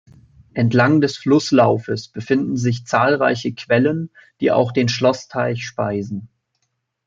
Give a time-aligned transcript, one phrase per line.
[0.55, 6.27] Entlang des Flusslaufes befinden sich zahlreiche Quellen, die auch den Schlossteich speisen.